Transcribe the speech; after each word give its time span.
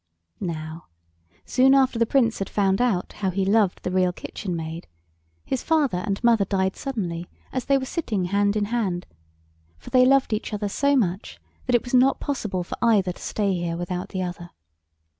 Now, 0.39 0.87
soon 1.45 1.75
after 1.75 1.99
the 1.99 2.07
Prince 2.07 2.39
had 2.39 2.49
found 2.49 2.81
out 2.81 3.13
how 3.13 3.29
he 3.29 3.45
loved 3.45 3.83
the 3.83 3.91
Real 3.91 4.11
Kitchen 4.11 4.55
Maid, 4.55 4.87
his 5.45 5.61
father 5.61 5.99
and 5.99 6.23
mother 6.23 6.43
died 6.45 6.75
suddenly 6.75 7.27
as 7.53 7.65
they 7.65 7.77
were 7.77 7.85
sitting 7.85 8.25
hand 8.25 8.55
in 8.55 8.65
hand, 8.73 9.05
for 9.77 9.91
they 9.91 10.07
loved 10.07 10.33
each 10.33 10.53
other 10.55 10.69
so 10.69 10.95
much 10.95 11.39
that 11.67 11.75
it 11.75 11.83
was 11.83 11.93
not 11.93 12.19
possible 12.19 12.63
for 12.63 12.79
either 12.81 13.11
to 13.11 13.21
stay 13.21 13.53
here 13.53 13.77
without 13.77 14.09
the 14.09 14.23
other. 14.23 14.49